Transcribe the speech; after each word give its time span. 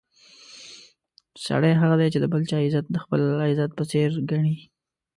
سړی 1.45 1.73
هغه 1.81 1.95
دی 1.99 2.07
چې 2.13 2.19
د 2.21 2.25
بل 2.33 2.41
چا 2.49 2.57
عزت 2.65 2.85
د 2.91 2.97
خپل 3.03 3.21
عزت 3.49 3.71
په 3.75 3.83
څېر 3.91 4.09
ګڼي. 4.29 4.57